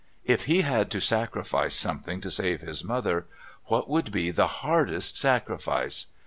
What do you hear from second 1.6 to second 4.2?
something to save his mother, what would